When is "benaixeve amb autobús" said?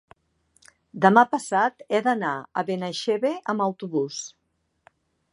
2.69-4.23